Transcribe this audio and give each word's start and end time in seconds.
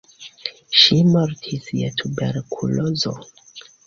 Ŝi 0.83 0.95
mortis 1.09 1.67
je 1.79 1.89
tuberkulozo. 1.99 3.13